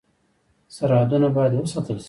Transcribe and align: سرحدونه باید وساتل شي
سرحدونه 0.75 1.27
باید 1.35 1.53
وساتل 1.53 1.95
شي 1.97 1.99